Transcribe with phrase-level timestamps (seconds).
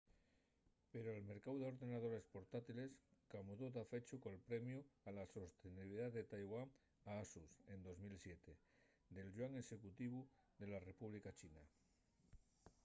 [0.93, 2.91] pero'l mercáu d'ordenadores portátiles
[3.33, 6.67] camudó dafechu col premiu a la sostenibilidá de taiwán
[7.09, 8.51] a asus en 2007
[9.15, 10.19] del yuan executivu
[10.59, 11.63] de la república china